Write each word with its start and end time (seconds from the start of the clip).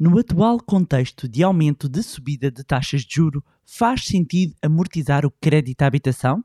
No 0.00 0.18
atual 0.18 0.58
contexto 0.58 1.28
de 1.28 1.42
aumento 1.42 1.86
de 1.86 2.02
subida 2.02 2.50
de 2.50 2.64
taxas 2.64 3.02
de 3.02 3.16
juro, 3.16 3.44
faz 3.66 4.06
sentido 4.06 4.54
amortizar 4.62 5.26
o 5.26 5.30
crédito 5.30 5.82
à 5.82 5.86
habitação? 5.86 6.42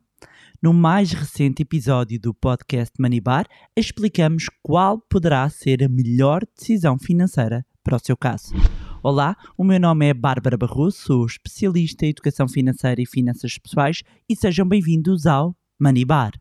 No 0.62 0.74
mais 0.74 1.13
recente 1.13 1.62
episódio 1.62 2.20
do 2.20 2.33
podcast 2.33 2.91
Manibar, 2.99 3.47
explicamos 3.73 4.47
qual 4.62 4.99
poderá 5.10 5.49
ser 5.49 5.81
a 5.86 5.88
melhor 5.88 6.41
decisão 6.54 6.99
financeira 6.99 7.65
para 7.81 7.96
o 7.96 7.99
seu 7.99 8.18
caso. 8.18 8.54
Olá, 9.02 9.38
o 9.58 9.64
meu 9.64 9.80
nome 9.80 10.10
é 10.10 10.14
Bárbara 10.14 10.58
Barroso, 10.58 10.98
sou 10.98 11.26
especialista 11.26 12.06
em 12.06 12.10
educação 12.10 12.50
financeira 12.50 13.02
e 13.02 13.06
finanças 13.06 13.58
pessoais 13.58 14.04
e 14.28 14.36
sejam 14.36 14.68
bem-vindos 14.68 15.26
ao 15.26 15.56
Manibar. 15.80 16.34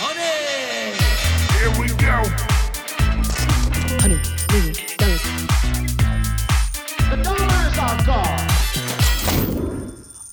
Money! 0.00 0.96
Here 1.52 1.68
we 1.78 1.88
go. 1.88 2.24
Honey, 4.02 4.35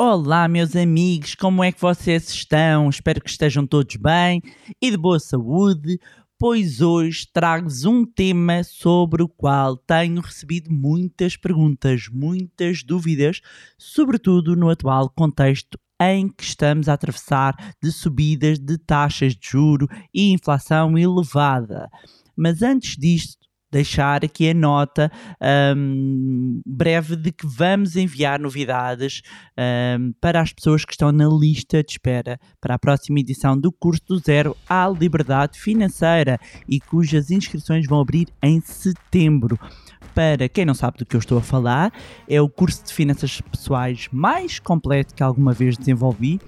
Olá, 0.06 0.50
meus 0.50 0.76
amigos, 0.76 1.34
como 1.34 1.64
é 1.64 1.72
que 1.72 1.80
vocês 1.80 2.28
estão? 2.28 2.90
Espero 2.90 3.22
que 3.22 3.30
estejam 3.30 3.66
todos 3.66 3.96
bem 3.96 4.42
e 4.82 4.92
de 4.92 4.98
boa 4.98 5.18
saúde, 5.18 5.98
pois 6.38 6.82
hoje 6.82 7.26
trago-vos 7.32 7.86
um 7.86 8.06
tema 8.06 8.66
sobre 8.66 9.24
o 9.24 9.30
qual 9.30 9.78
tenho 9.78 10.20
recebido 10.20 10.70
muitas 10.70 11.38
perguntas, 11.38 12.10
muitas 12.12 12.84
dúvidas, 12.84 13.40
sobretudo 13.78 14.58
no 14.58 14.70
atual 14.70 15.10
contexto 15.10 15.80
em 16.02 16.28
que 16.28 16.44
estamos 16.44 16.90
a 16.90 16.94
atravessar 16.96 17.56
de 17.82 17.90
subidas 17.90 18.60
de 18.60 18.78
taxas 18.78 19.34
de 19.34 19.48
juro 19.52 19.88
e 20.14 20.34
inflação 20.34 20.98
elevada. 20.98 21.90
Mas 22.36 22.62
antes 22.62 22.98
disto, 22.98 23.43
deixar 23.74 24.24
aqui 24.24 24.52
a 24.52 24.54
nota 24.54 25.12
um, 25.76 26.62
breve 26.64 27.16
de 27.16 27.32
que 27.32 27.48
vamos 27.48 27.96
enviar 27.96 28.40
novidades 28.40 29.24
um, 30.00 30.14
para 30.22 30.40
as 30.40 30.54
pessoas 30.54 30.86
que 30.86 30.94
estão 30.94 31.12
na 31.12 31.28
lista 31.28 31.84
de 31.84 31.94
espera 31.94 32.40
para 32.62 32.76
a 32.76 32.80
próxima 32.80 33.20
edição 33.20 33.60
do 33.60 33.72
curso 33.72 34.02
do 34.08 34.20
Zero 34.20 34.56
à 34.70 34.88
Liberdade 34.88 35.60
Financeira 35.60 36.40
e 36.70 36.80
cujas 36.80 37.32
inscrições 37.32 37.88
vão 37.88 38.00
abrir 38.00 38.28
em 38.44 38.62
setembro. 38.62 39.60
Para 40.14 40.48
quem 40.48 40.66
não 40.66 40.76
sabe 40.76 41.00
do 41.00 41.06
que 41.06 41.16
eu 41.16 41.20
estou 41.20 41.40
a 41.40 41.42
falar, 41.42 41.92
é 42.30 42.40
o 42.40 42.48
curso 42.48 42.86
de 42.86 42.94
finanças 42.94 43.42
pessoais 43.42 44.08
mais 44.12 44.60
completo 44.60 45.16
que 45.16 45.24
alguma 45.24 45.52
vez 45.52 45.76
desenvolvi 45.76 46.40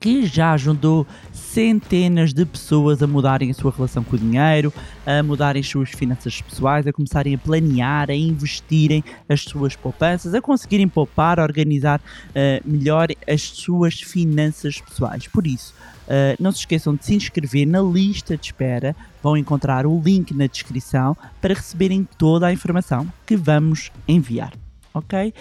que 0.00 0.24
já 0.24 0.52
ajudou 0.54 1.06
centenas 1.30 2.32
de 2.32 2.46
pessoas 2.46 3.02
a 3.02 3.06
mudarem 3.06 3.50
a 3.50 3.54
sua 3.54 3.70
relação 3.70 4.02
com 4.02 4.16
o 4.16 4.18
dinheiro, 4.18 4.72
a 5.04 5.22
mudarem 5.22 5.60
as 5.60 5.68
suas 5.68 5.90
finanças 5.90 6.40
pessoais, 6.40 6.86
a 6.86 6.92
começarem 6.92 7.34
a 7.34 7.38
planear, 7.38 8.10
a 8.10 8.14
investirem 8.14 9.04
as 9.28 9.42
suas 9.42 9.76
poupanças, 9.76 10.34
a 10.34 10.40
conseguirem 10.40 10.88
poupar, 10.88 11.38
a 11.38 11.42
organizar 11.42 12.00
uh, 12.00 12.68
melhor 12.68 13.08
as 13.28 13.42
suas 13.42 14.00
finanças 14.00 14.80
pessoais. 14.80 15.26
Por 15.28 15.46
isso, 15.46 15.74
Uh, 16.10 16.34
não 16.40 16.50
se 16.50 16.58
esqueçam 16.58 16.96
de 16.96 17.04
se 17.04 17.14
inscrever 17.14 17.64
na 17.68 17.80
lista 17.80 18.36
de 18.36 18.46
espera. 18.46 18.96
Vão 19.22 19.36
encontrar 19.36 19.86
o 19.86 20.02
link 20.04 20.34
na 20.34 20.48
descrição 20.48 21.16
para 21.40 21.54
receberem 21.54 22.02
toda 22.18 22.48
a 22.48 22.52
informação 22.52 23.06
que 23.24 23.36
vamos 23.36 23.92
enviar. 24.08 24.52
Ok? 24.92 25.32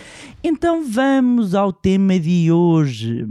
Então 0.44 0.88
vamos 0.88 1.56
ao 1.56 1.74
tema 1.74 2.20
de 2.20 2.52
hoje 2.52 3.26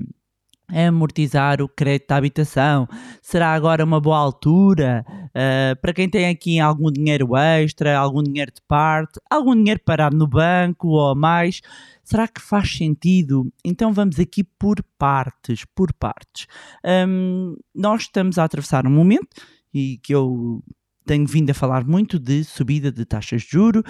amortizar 0.68 1.62
o 1.62 1.68
crédito 1.68 2.08
da 2.08 2.16
habitação? 2.16 2.86
Será 3.22 3.52
agora 3.54 3.84
uma 3.84 4.00
boa 4.00 4.18
altura? 4.18 5.04
Uh, 5.08 5.80
para 5.80 5.92
quem 5.92 6.08
tem 6.08 6.28
aqui 6.28 6.60
algum 6.60 6.90
dinheiro 6.90 7.36
extra, 7.36 7.96
algum 7.96 8.22
dinheiro 8.22 8.52
de 8.54 8.60
parte, 8.62 9.20
algum 9.30 9.54
dinheiro 9.54 9.80
parado 9.84 10.16
no 10.16 10.26
banco 10.26 10.88
ou 10.88 11.14
mais, 11.14 11.60
será 12.04 12.28
que 12.28 12.40
faz 12.40 12.76
sentido? 12.76 13.50
Então 13.64 13.92
vamos 13.92 14.18
aqui 14.18 14.44
por 14.44 14.82
partes, 14.98 15.64
por 15.74 15.92
partes. 15.92 16.46
Um, 16.84 17.56
nós 17.74 18.02
estamos 18.02 18.38
a 18.38 18.44
atravessar 18.44 18.86
um 18.86 18.90
momento 18.90 19.36
e 19.72 19.98
que 19.98 20.14
eu 20.14 20.62
tenho 21.08 21.26
vindo 21.26 21.48
a 21.48 21.54
falar 21.54 21.86
muito 21.86 22.18
de 22.18 22.44
subida 22.44 22.92
de 22.92 23.02
taxas 23.06 23.40
de 23.40 23.48
juro. 23.52 23.82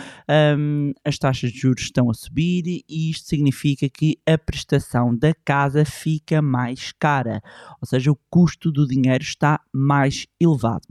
Um, 0.57 0.93
as 1.05 1.19
taxas 1.19 1.51
de 1.51 1.59
juros 1.59 1.83
estão 1.83 2.09
a 2.09 2.15
subir 2.15 2.85
e 2.89 3.11
isto 3.11 3.27
significa 3.27 3.89
que 3.89 4.21
a 4.25 4.39
prestação 4.39 5.15
da 5.17 5.35
casa 5.45 5.85
fica 5.85 6.41
mais 6.41 6.93
cara, 6.93 7.43
ou 7.83 7.89
seja, 7.89 8.13
o 8.13 8.19
custo 8.31 8.71
do 8.71 8.87
dinheiro 8.87 9.25
está 9.25 9.61
mais 9.75 10.29
elevado. 10.41 10.87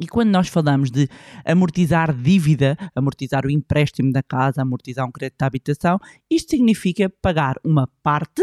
E 0.00 0.06
quando 0.06 0.30
nós 0.30 0.48
falamos 0.48 0.90
de 0.90 1.06
amortizar 1.44 2.14
dívida, 2.14 2.74
amortizar 2.96 3.44
o 3.44 3.50
empréstimo 3.50 4.10
da 4.10 4.22
casa, 4.22 4.62
amortizar 4.62 5.06
um 5.06 5.12
crédito 5.12 5.38
de 5.38 5.44
habitação, 5.44 5.98
isto 6.30 6.52
significa 6.52 7.12
pagar 7.20 7.56
uma 7.62 7.86
parte 8.02 8.42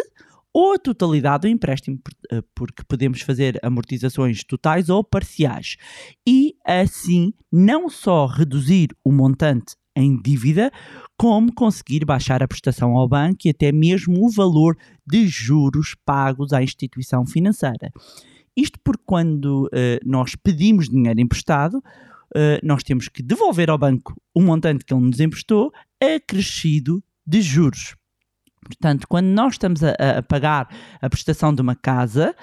ou 0.54 0.74
a 0.74 0.80
totalidade 0.80 1.42
do 1.42 1.48
empréstimo, 1.48 2.00
eh, 2.32 2.42
porque 2.56 2.84
podemos 2.88 3.22
fazer 3.22 3.60
amortizações 3.64 4.44
totais 4.44 4.90
ou 4.90 5.04
parciais. 5.04 5.78
E 6.28 6.56
assim, 6.66 7.34
não 7.52 7.90
só 7.90 8.26
reduzir 8.26 8.90
o 9.04 9.12
montante 9.12 9.76
em 9.96 10.20
dívida, 10.22 10.72
como 11.18 11.54
conseguir 11.54 12.06
baixar 12.06 12.42
a 12.42 12.48
prestação 12.48 12.96
ao 12.96 13.08
banco 13.08 13.40
e 13.46 13.50
até 13.50 13.72
mesmo 13.72 14.26
o 14.26 14.30
valor 14.30 14.78
de 15.06 15.28
juros 15.28 15.96
pagos 16.06 16.54
à 16.54 16.64
instituição 16.64 17.26
financeira. 17.26 17.92
Isto 18.56 18.80
porque 18.84 19.04
quando 19.06 19.66
uh, 19.68 19.70
nós 20.06 20.36
pedimos 20.36 20.90
dinheiro 20.90 21.20
emprestado, 21.20 21.76
uh, 21.76 22.60
nós 22.64 22.84
temos 22.84 23.08
que 23.08 23.22
devolver 23.22 23.70
ao 23.70 23.78
banco 23.78 24.16
o 24.34 24.42
montante 24.42 24.86
que 24.86 24.94
ele 24.94 25.06
nos 25.06 25.20
emprestou 25.20 25.72
acrescido 26.02 27.04
de 27.26 27.42
juros. 27.42 27.96
Portanto, 28.64 29.08
quando 29.08 29.28
nós 29.28 29.54
estamos 29.54 29.84
a, 29.84 29.92
a, 29.92 30.22
pagar 30.22 30.70
a 31.02 31.10
prestação 31.10 31.54
de 31.54 31.62
uma 31.62 31.76
casa, 31.76 32.36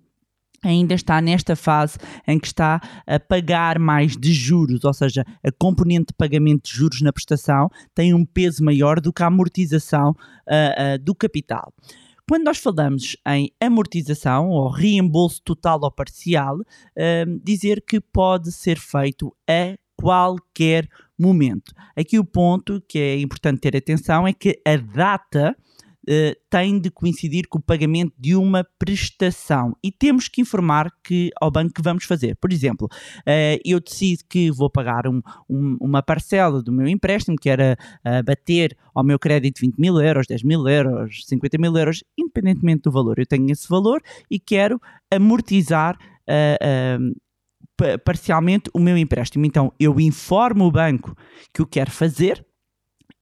ainda 0.63 0.95
está 0.95 1.21
nesta 1.21 1.57
fase 1.57 1.99
em 2.27 2.39
que 2.39 2.47
está 2.47 2.81
a 3.07 3.19
pagar 3.19 3.79
mais 3.79 4.17
de 4.17 4.33
juros, 4.33 4.85
ou 4.85 4.93
seja, 4.93 5.25
a 5.43 5.51
componente 5.51 6.07
de 6.09 6.15
pagamento 6.15 6.71
de 6.71 6.77
juros 6.77 7.01
na 7.01 7.13
prestação 7.13 7.69
tem 7.95 8.15
um 8.15 8.25
peso 8.25 8.63
maior 8.63 9.01
do 9.01 9.13
que 9.13 9.23
a 9.23 9.27
amortização 9.27 10.11
uh, 10.11 10.15
uh, 10.15 10.99
do 11.03 11.15
capital. 11.15 11.73
Quando 12.29 12.45
nós 12.45 12.59
falamos 12.59 13.17
em 13.27 13.51
amortização 13.61 14.51
ou 14.51 14.71
reembolso 14.71 15.43
total 15.43 15.81
ou 15.83 15.91
parcial, 15.91 16.59
uh, 16.59 17.41
dizer 17.43 17.83
que 17.85 18.01
pode 18.01 18.53
ser 18.53 18.79
feito 18.79 19.35
a 19.49 19.77
qualquer 19.97 20.85
momento. 20.85 21.10
Aqui 21.95 22.19
o 22.19 22.25
ponto 22.25 22.83
que 22.89 22.99
é 22.99 23.21
importante 23.21 23.61
ter 23.61 23.77
atenção 23.77 24.27
é 24.27 24.33
que 24.33 24.61
a 24.67 24.77
data 24.77 25.55
Uh, 26.09 26.33
tem 26.49 26.81
de 26.81 26.91
coincidir 26.91 27.47
com 27.47 27.59
o 27.59 27.63
pagamento 27.63 28.15
de 28.19 28.35
uma 28.35 28.67
prestação 28.79 29.77
e 29.85 29.93
temos 29.93 30.29
que 30.29 30.41
informar 30.41 30.91
que 31.05 31.31
ao 31.39 31.51
banco 31.51 31.75
que 31.75 31.83
vamos 31.83 32.05
fazer. 32.05 32.37
Por 32.37 32.51
exemplo, 32.51 32.89
uh, 33.19 33.61
eu 33.63 33.79
decido 33.79 34.25
que 34.27 34.51
vou 34.51 34.71
pagar 34.71 35.07
um, 35.07 35.21
um, 35.49 35.77
uma 35.79 36.03
parcela 36.03 36.63
do 36.63 36.73
meu 36.73 36.89
empréstimo, 36.89 37.37
que 37.37 37.51
era 37.51 37.77
uh, 37.99 38.25
bater 38.25 38.75
ao 38.95 39.05
meu 39.05 39.19
crédito 39.19 39.61
20 39.61 39.77
mil 39.77 40.01
euros, 40.01 40.27
10 40.27 40.43
mil 40.43 40.67
euros, 40.67 41.23
50 41.27 41.59
mil 41.59 41.77
euros, 41.77 42.03
independentemente 42.19 42.85
do 42.85 42.91
valor. 42.91 43.19
Eu 43.19 43.27
tenho 43.27 43.51
esse 43.53 43.69
valor 43.69 44.01
e 44.31 44.41
quero 44.41 44.81
amortizar 45.13 45.99
parcialmente 48.05 48.71
o 48.75 48.79
meu 48.79 48.97
empréstimo. 48.97 49.44
Então 49.44 49.73
eu 49.79 49.99
informo 50.00 50.65
o 50.67 50.71
banco 50.71 51.17
que 51.53 51.62
o 51.62 51.67
quero 51.67 51.91
fazer 51.91 52.44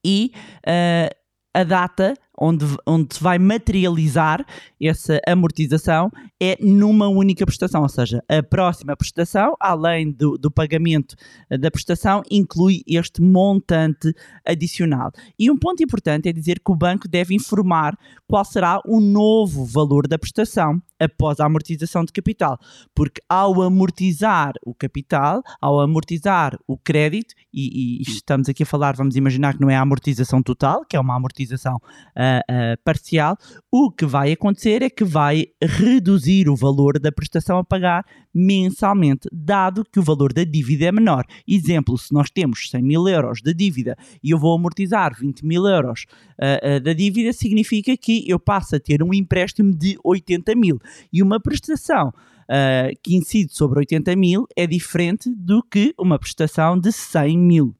e 0.04 0.32
uh, 0.66 1.14
a 1.54 1.64
data 1.64 2.14
onde, 2.40 2.64
onde 2.86 3.14
se 3.14 3.22
vai 3.22 3.38
materializar 3.38 4.44
essa 4.80 5.20
amortização 5.26 6.10
é 6.40 6.56
numa 6.60 7.08
única 7.08 7.44
prestação, 7.44 7.82
ou 7.82 7.88
seja, 7.88 8.22
a 8.28 8.42
próxima 8.42 8.96
prestação, 8.96 9.54
além 9.60 10.10
do, 10.12 10.38
do 10.38 10.50
pagamento 10.50 11.16
da 11.50 11.70
prestação, 11.70 12.22
inclui 12.30 12.82
este 12.86 13.20
montante 13.20 14.14
adicional. 14.46 15.10
E 15.38 15.50
um 15.50 15.56
ponto 15.56 15.82
importante 15.82 16.28
é 16.28 16.32
dizer 16.32 16.60
que 16.64 16.70
o 16.70 16.76
banco 16.76 17.08
deve 17.08 17.34
informar 17.34 17.98
qual 18.26 18.44
será 18.44 18.80
o 18.86 19.00
novo 19.00 19.64
valor 19.64 20.06
da 20.06 20.18
prestação 20.18 20.80
após 21.00 21.40
a 21.40 21.46
amortização 21.46 22.04
de 22.04 22.12
capital, 22.12 22.58
porque 22.94 23.20
ao 23.28 23.62
amortizar 23.62 24.52
o 24.64 24.74
capital, 24.74 25.42
ao 25.60 25.80
amortizar 25.80 26.58
o 26.66 26.76
crédito, 26.76 27.34
e, 27.52 28.00
e 28.00 28.02
estamos 28.02 28.48
aqui 28.48 28.64
a 28.64 28.66
falar, 28.66 28.96
vamos 28.96 29.16
imaginar 29.16 29.54
que 29.54 29.60
não 29.60 29.70
é 29.70 29.76
a 29.76 29.80
amortização 29.80 30.42
total, 30.42 30.84
que 30.84 30.96
é 30.96 31.00
uma 31.00 31.16
amortização 31.16 31.76
uh, 31.76 32.27
uh, 32.50 32.82
parcial, 32.84 33.36
o 33.70 33.90
que 33.90 34.06
vai 34.06 34.32
acontecer 34.32 34.82
é 34.82 34.90
que 34.90 35.04
vai 35.04 35.46
reduzir 35.62 36.48
o 36.48 36.56
valor 36.56 36.98
da 36.98 37.12
prestação 37.12 37.58
a 37.58 37.64
pagar 37.64 38.04
mensalmente, 38.34 39.28
dado 39.32 39.84
que 39.84 39.98
o 39.98 40.02
valor 40.02 40.32
da 40.32 40.44
dívida 40.44 40.86
é 40.86 40.92
menor. 40.92 41.24
Exemplo, 41.46 41.98
se 41.98 42.12
nós 42.12 42.30
temos 42.30 42.70
100 42.70 42.82
mil 42.82 43.08
euros 43.08 43.40
de 43.42 43.52
dívida 43.52 43.96
e 44.22 44.30
eu 44.30 44.38
vou 44.38 44.54
amortizar 44.54 45.14
20 45.18 45.44
mil 45.44 45.66
euros 45.66 46.06
uh, 46.38 46.76
uh, 46.76 46.80
da 46.80 46.92
dívida, 46.92 47.32
significa 47.32 47.96
que 47.96 48.24
eu 48.28 48.38
passo 48.38 48.76
a 48.76 48.80
ter 48.80 49.02
um 49.02 49.12
empréstimo 49.12 49.74
de 49.74 49.98
80 50.04 50.54
mil 50.54 50.78
e 51.12 51.22
uma 51.22 51.40
prestação. 51.40 52.12
Uh, 52.50 52.96
que 53.02 53.14
incide 53.14 53.52
sobre 53.52 53.80
80 53.80 54.16
mil 54.16 54.46
é 54.56 54.66
diferente 54.66 55.28
do 55.36 55.62
que 55.62 55.92
uma 55.98 56.18
prestação 56.18 56.80
de 56.80 56.90
100 56.90 57.38
mil. 57.38 57.76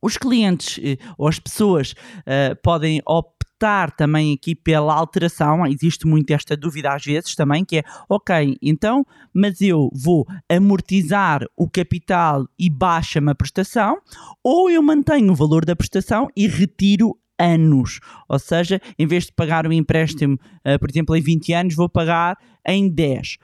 Os 0.00 0.16
clientes 0.16 0.80
ou 1.18 1.28
as 1.28 1.38
pessoas 1.38 1.92
uh, 1.92 2.56
podem 2.62 3.02
optar 3.06 3.41
optar 3.62 3.92
também 3.92 4.34
aqui 4.34 4.54
pela 4.54 4.92
alteração, 4.92 5.64
existe 5.66 6.06
muito 6.06 6.30
esta 6.32 6.56
dúvida 6.56 6.92
às 6.92 7.04
vezes 7.04 7.34
também, 7.36 7.64
que 7.64 7.78
é, 7.78 7.84
ok, 8.08 8.56
então, 8.60 9.06
mas 9.32 9.60
eu 9.60 9.88
vou 9.94 10.26
amortizar 10.48 11.44
o 11.56 11.70
capital 11.70 12.46
e 12.58 12.68
baixa-me 12.68 13.30
a 13.30 13.34
prestação, 13.34 13.98
ou 14.42 14.68
eu 14.68 14.82
mantenho 14.82 15.32
o 15.32 15.36
valor 15.36 15.64
da 15.64 15.76
prestação 15.76 16.28
e 16.36 16.48
retiro 16.48 17.16
anos. 17.38 18.00
Ou 18.28 18.38
seja, 18.38 18.80
em 18.98 19.06
vez 19.06 19.26
de 19.26 19.32
pagar 19.32 19.66
um 19.66 19.72
empréstimo, 19.72 20.34
uh, 20.34 20.78
por 20.78 20.90
exemplo, 20.90 21.16
em 21.16 21.20
20 21.20 21.52
anos, 21.52 21.74
vou 21.74 21.88
pagar 21.88 22.36
em 22.66 22.88
10. 22.88 23.38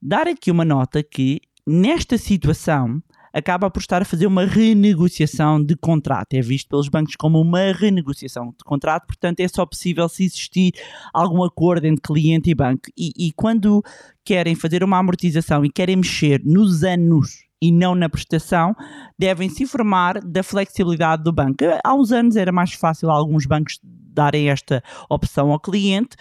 Dar 0.00 0.28
aqui 0.28 0.50
uma 0.50 0.64
nota 0.64 1.02
que 1.02 1.40
nesta 1.66 2.16
situação 2.16 3.02
acaba 3.36 3.70
por 3.70 3.80
estar 3.80 4.00
a 4.00 4.04
fazer 4.04 4.26
uma 4.26 4.46
renegociação 4.46 5.62
de 5.62 5.76
contrato. 5.76 6.32
É 6.32 6.40
visto 6.40 6.68
pelos 6.70 6.88
bancos 6.88 7.16
como 7.16 7.38
uma 7.38 7.70
renegociação 7.70 8.46
de 8.48 8.64
contrato, 8.64 9.06
portanto, 9.06 9.40
é 9.40 9.48
só 9.48 9.66
possível 9.66 10.08
se 10.08 10.24
existir 10.24 10.72
algum 11.12 11.44
acordo 11.44 11.86
entre 11.86 12.00
cliente 12.00 12.48
e 12.48 12.54
banco. 12.54 12.88
E, 12.96 13.12
e 13.14 13.32
quando 13.32 13.82
querem 14.24 14.54
fazer 14.54 14.82
uma 14.82 14.98
amortização 14.98 15.64
e 15.66 15.70
querem 15.70 15.96
mexer 15.96 16.40
nos 16.44 16.82
anos 16.82 17.45
e 17.60 17.72
não 17.72 17.94
na 17.94 18.08
prestação, 18.08 18.74
devem 19.18 19.48
se 19.48 19.62
informar 19.62 20.20
da 20.20 20.42
flexibilidade 20.42 21.22
do 21.22 21.32
banco. 21.32 21.64
Há 21.84 21.94
uns 21.94 22.12
anos 22.12 22.36
era 22.36 22.52
mais 22.52 22.72
fácil 22.72 23.10
alguns 23.10 23.46
bancos 23.46 23.78
darem 23.82 24.48
esta 24.48 24.82
opção 25.10 25.52
ao 25.52 25.60
cliente. 25.60 26.16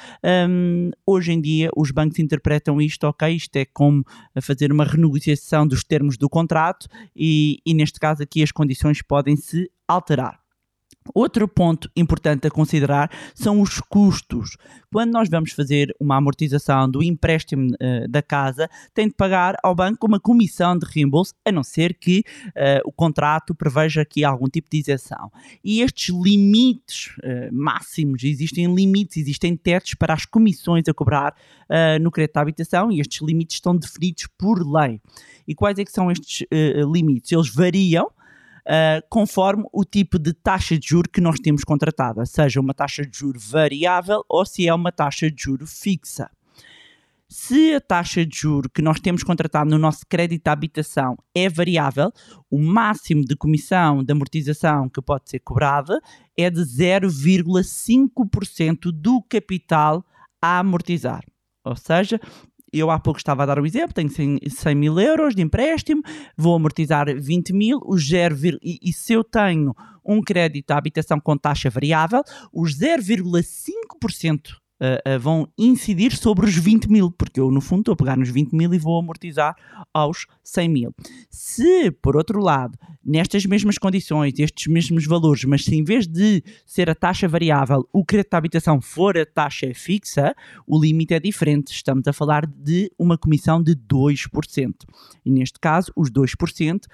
Um, 0.49 0.91
hoje 1.05 1.31
em 1.31 1.41
dia, 1.41 1.69
os 1.75 1.91
bancos 1.91 2.19
interpretam 2.19 2.81
isto, 2.81 3.05
ok, 3.05 3.33
isto 3.33 3.55
é 3.55 3.65
como 3.65 4.03
fazer 4.41 4.71
uma 4.71 4.83
renegociação 4.83 5.65
dos 5.65 5.83
termos 5.83 6.17
do 6.17 6.29
contrato 6.29 6.87
e, 7.15 7.59
e 7.65 7.73
neste 7.73 7.99
caso 7.99 8.21
aqui 8.21 8.43
as 8.43 8.51
condições 8.51 9.01
podem 9.01 9.35
se 9.37 9.71
alterar. 9.87 10.44
Outro 11.13 11.47
ponto 11.47 11.89
importante 11.95 12.47
a 12.47 12.51
considerar 12.51 13.11
são 13.35 13.61
os 13.61 13.79
custos. 13.79 14.57
Quando 14.91 15.11
nós 15.11 15.29
vamos 15.29 15.51
fazer 15.51 15.95
uma 15.99 16.17
amortização 16.17 16.89
do 16.89 17.03
empréstimo 17.03 17.67
uh, 17.73 18.07
da 18.09 18.23
casa, 18.23 18.67
tem 18.93 19.07
de 19.07 19.13
pagar 19.13 19.55
ao 19.61 19.75
banco 19.75 20.07
uma 20.07 20.19
comissão 20.19 20.75
de 20.77 20.85
reembolso, 20.85 21.33
a 21.45 21.51
não 21.51 21.63
ser 21.63 21.93
que 21.93 22.23
uh, 22.47 22.81
o 22.85 22.91
contrato 22.91 23.53
preveja 23.53 24.01
aqui 24.01 24.23
algum 24.23 24.47
tipo 24.47 24.67
de 24.69 24.79
isenção. 24.79 25.31
E 25.63 25.81
estes 25.81 26.13
limites 26.15 27.15
uh, 27.17 27.53
máximos, 27.53 28.23
existem 28.23 28.73
limites, 28.73 29.17
existem 29.17 29.55
tetos 29.55 29.93
para 29.93 30.13
as 30.13 30.25
comissões 30.25 30.87
a 30.87 30.93
cobrar 30.93 31.35
no 31.99 32.11
crédito 32.11 32.37
à 32.37 32.41
habitação 32.41 32.91
e 32.91 32.99
estes 32.99 33.21
limites 33.21 33.55
estão 33.55 33.75
definidos 33.75 34.27
por 34.37 34.61
lei. 34.61 35.01
E 35.47 35.55
quais 35.55 35.79
é 35.79 35.83
que 35.83 35.91
são 35.91 36.11
estes 36.11 36.45
limites? 36.91 37.31
Eles 37.31 37.49
variam 37.49 38.11
uh, 38.67 39.01
conforme 39.09 39.63
o 39.71 39.83
tipo 39.83 40.19
de 40.19 40.33
taxa 40.33 40.77
de 40.77 40.89
juro 40.89 41.09
que 41.09 41.21
nós 41.21 41.39
temos 41.39 41.63
contratada, 41.63 42.25
seja 42.25 42.59
uma 42.59 42.73
taxa 42.73 43.05
de 43.05 43.17
juro 43.17 43.39
variável 43.39 44.25
ou 44.27 44.45
se 44.45 44.67
é 44.67 44.73
uma 44.73 44.91
taxa 44.91 45.31
de 45.31 45.43
juro 45.43 45.67
fixa. 45.67 46.29
Se 47.27 47.73
a 47.73 47.81
taxa 47.81 48.23
de 48.25 48.37
juro 48.37 48.69
que 48.69 48.83
nós 48.83 48.99
temos 48.99 49.23
contratado 49.23 49.69
no 49.69 49.79
nosso 49.79 50.05
crédito 50.07 50.47
à 50.47 50.51
habitação 50.51 51.17
é 51.33 51.49
variável, 51.49 52.11
o 52.51 52.61
máximo 52.61 53.25
de 53.25 53.35
comissão 53.35 54.03
de 54.03 54.11
amortização 54.11 54.87
que 54.87 55.01
pode 55.01 55.27
ser 55.29 55.39
cobrada 55.39 55.99
é 56.37 56.51
de 56.51 56.61
0,5% 56.61 58.91
do 58.91 59.23
capital 59.27 60.05
a 60.39 60.59
amortizar. 60.59 61.23
Ou 61.63 61.75
seja, 61.75 62.19
eu 62.79 62.91
há 62.91 62.99
pouco 62.99 63.19
estava 63.19 63.43
a 63.43 63.45
dar 63.45 63.59
um 63.59 63.65
exemplo, 63.65 63.93
tenho 63.93 64.09
100, 64.09 64.39
100 64.49 64.75
mil 64.75 64.99
euros 64.99 65.35
de 65.35 65.41
empréstimo, 65.41 66.01
vou 66.37 66.55
amortizar 66.55 67.07
20 67.15 67.53
mil, 67.53 67.79
os 67.85 68.07
0, 68.07 68.35
e, 68.61 68.79
e 68.81 68.93
se 68.93 69.13
eu 69.13 69.23
tenho 69.23 69.73
um 70.05 70.21
crédito 70.21 70.71
à 70.71 70.77
habitação 70.77 71.19
com 71.19 71.37
taxa 71.37 71.69
variável, 71.69 72.21
os 72.53 72.77
0,5% 72.77 74.64
uh, 74.81 75.15
uh, 75.15 75.19
vão 75.19 75.47
incidir 75.57 76.15
sobre 76.15 76.45
os 76.45 76.55
20 76.55 76.89
mil, 76.89 77.11
porque 77.11 77.39
eu, 77.39 77.51
no 77.51 77.61
fundo, 77.61 77.81
estou 77.81 77.93
a 77.93 77.95
pegar 77.95 78.17
nos 78.17 78.29
20 78.29 78.53
mil 78.53 78.73
e 78.73 78.77
vou 78.77 78.99
amortizar 78.99 79.55
aos 79.93 80.25
100 80.43 80.69
mil. 80.69 80.95
Se, 81.29 81.91
por 81.91 82.15
outro 82.15 82.39
lado, 82.41 82.77
nestas 83.03 83.45
mesmas 83.45 83.77
condições, 83.77 84.33
estes 84.39 84.67
mesmos 84.67 85.05
valores, 85.05 85.43
mas 85.43 85.63
se 85.63 85.75
em 85.75 85.83
vez 85.83 86.07
de 86.07 86.43
ser 86.65 86.89
a 86.89 86.95
taxa 86.95 87.27
variável, 87.27 87.87
o 87.93 88.03
crédito 88.03 88.31
de 88.31 88.37
habitação 88.37 88.81
for 88.81 89.17
a 89.17 89.25
taxa 89.25 89.71
fixa, 89.73 90.35
o 90.67 90.79
limite 90.79 91.13
é 91.13 91.19
diferente. 91.19 91.71
Estamos 91.71 92.07
a 92.07 92.13
falar 92.13 92.45
de 92.45 92.91
uma 92.97 93.17
comissão 93.17 93.61
de 93.61 93.75
2%. 93.75 94.73
E 95.25 95.31
neste 95.31 95.59
caso, 95.59 95.91
os 95.95 96.09
2% 96.11 96.85
uh, 96.85 96.87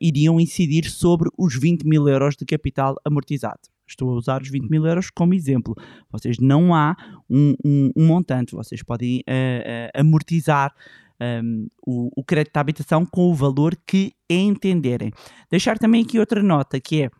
iriam 0.00 0.40
incidir 0.40 0.90
sobre 0.90 1.28
os 1.38 1.54
20 1.56 1.84
mil 1.84 2.08
euros 2.08 2.36
de 2.36 2.44
capital 2.44 2.96
amortizado. 3.04 3.73
Estou 3.94 4.10
a 4.10 4.14
usar 4.14 4.42
os 4.42 4.48
20 4.48 4.68
mil 4.68 4.84
euros 4.84 5.08
como 5.08 5.34
exemplo. 5.34 5.74
Vocês 6.10 6.38
não 6.38 6.74
há 6.74 6.96
um, 7.30 7.54
um, 7.64 7.90
um 7.96 8.06
montante, 8.06 8.54
vocês 8.54 8.82
podem 8.82 9.20
uh, 9.20 9.20
uh, 9.20 10.00
amortizar 10.00 10.74
um, 11.20 11.68
o, 11.86 12.10
o 12.16 12.24
crédito 12.24 12.54
de 12.54 12.60
habitação 12.60 13.06
com 13.06 13.30
o 13.30 13.34
valor 13.34 13.76
que 13.86 14.12
entenderem. 14.28 15.12
Deixar 15.48 15.78
também 15.78 16.02
aqui 16.02 16.18
outra 16.18 16.42
nota 16.42 16.80
que 16.80 17.04
é 17.04 17.10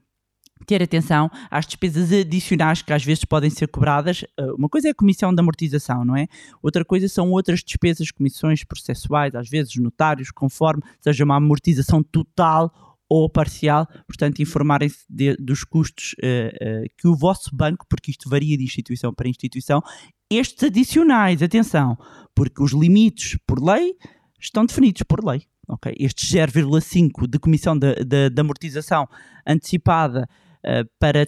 ter 0.67 0.83
atenção 0.83 1.31
às 1.51 1.67
despesas 1.67 2.13
adicionais 2.13 2.81
que 2.81 2.93
às 2.93 3.05
vezes 3.05 3.25
podem 3.25 3.51
ser 3.51 3.69
cobradas. 3.69 4.25
Uma 4.57 4.69
coisa 4.69 4.89
é 4.89 4.91
a 4.93 4.95
comissão 4.95 5.35
de 5.35 5.41
amortização, 5.41 6.05
não 6.05 6.17
é? 6.17 6.27
Outra 6.63 6.85
coisa 6.85 7.07
são 7.09 7.31
outras 7.33 7.63
despesas, 7.63 8.11
comissões 8.11 8.65
processuais, 8.65 9.35
às 9.35 9.49
vezes 9.49 9.77
notários, 9.77 10.31
conforme 10.31 10.83
seja 11.01 11.25
uma 11.25 11.37
amortização 11.37 12.03
total 12.03 12.73
ou 13.15 13.31
parcial, 13.31 13.87
portanto, 14.09 14.43
informarem-se 14.43 15.05
dos 15.39 15.63
custos 15.63 16.15
uh, 16.15 16.83
uh, 16.83 16.85
que 16.99 17.07
o 17.07 17.15
vosso 17.15 17.55
banco, 17.55 17.87
porque 17.89 18.11
isto 18.11 18.29
varia 18.29 18.59
de 18.59 18.65
instituição 18.65 19.15
para 19.15 19.29
instituição, 19.29 19.81
estes 20.29 20.65
adicionais, 20.65 21.41
atenção, 21.41 21.97
porque 22.35 22.61
os 22.61 22.73
limites 22.73 23.39
por 23.47 23.63
lei 23.63 23.95
estão 24.41 24.67
definidos 24.67 25.05
por 25.05 25.25
lei. 25.25 25.43
Okay? 25.69 25.95
Estes 25.97 26.29
0,5 26.29 27.29
de 27.29 27.39
comissão 27.39 27.79
de, 27.79 27.95
de, 28.05 28.31
de 28.31 28.41
amortização 28.41 29.09
antecipada 29.47 30.29
uh, 30.67 30.91
para 30.99 31.25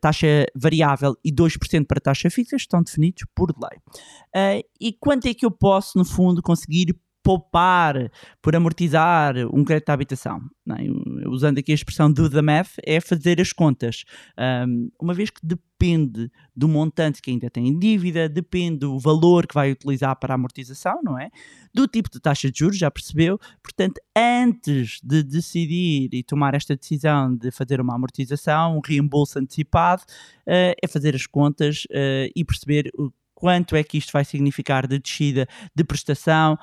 taxa 0.00 0.44
variável 0.56 1.14
e 1.24 1.32
2% 1.32 1.86
para 1.86 2.00
taxa 2.00 2.28
fixa 2.30 2.56
estão 2.56 2.82
definidos 2.82 3.22
por 3.32 3.54
lei. 3.56 4.58
e 4.80 4.92
quanto 4.92 5.28
é 5.28 5.34
que 5.34 5.46
eu 5.46 5.52
posso, 5.52 5.96
no 5.96 6.04
fundo, 6.04 6.42
conseguir 6.42 6.96
poupar 7.26 8.08
por 8.40 8.54
amortizar 8.54 9.34
um 9.52 9.64
crédito 9.64 9.86
de 9.86 9.92
habitação. 9.92 10.40
É? 10.70 11.28
Usando 11.28 11.58
aqui 11.58 11.72
a 11.72 11.74
expressão 11.74 12.12
do 12.12 12.30
the 12.30 12.40
math, 12.40 12.74
é 12.84 13.00
fazer 13.00 13.40
as 13.40 13.52
contas. 13.52 14.04
Um, 14.38 14.88
uma 15.02 15.12
vez 15.12 15.28
que 15.30 15.40
depende 15.44 16.30
do 16.54 16.68
montante 16.68 17.20
que 17.20 17.32
ainda 17.32 17.50
tem 17.50 17.66
em 17.66 17.76
dívida, 17.76 18.28
depende 18.28 18.78
do 18.78 18.96
valor 19.00 19.44
que 19.44 19.56
vai 19.56 19.72
utilizar 19.72 20.14
para 20.20 20.34
a 20.34 20.36
amortização, 20.36 21.00
não 21.02 21.18
é? 21.18 21.28
Do 21.74 21.88
tipo 21.88 22.08
de 22.08 22.20
taxa 22.20 22.48
de 22.48 22.60
juros, 22.60 22.78
já 22.78 22.92
percebeu? 22.92 23.40
Portanto, 23.60 24.00
antes 24.16 25.00
de 25.02 25.24
decidir 25.24 26.08
e 26.12 26.22
tomar 26.22 26.54
esta 26.54 26.76
decisão 26.76 27.34
de 27.34 27.50
fazer 27.50 27.80
uma 27.80 27.96
amortização, 27.96 28.76
um 28.76 28.80
reembolso 28.86 29.36
antecipado, 29.40 30.02
uh, 30.02 30.78
é 30.80 30.86
fazer 30.88 31.16
as 31.16 31.26
contas 31.26 31.86
uh, 31.90 32.30
e 32.36 32.44
perceber 32.44 32.88
o 32.96 33.10
quanto 33.36 33.76
é 33.76 33.84
que 33.84 33.98
isto 33.98 34.12
vai 34.12 34.24
significar 34.24 34.86
de 34.88 34.98
descida 34.98 35.46
de 35.74 35.84
prestação, 35.84 36.58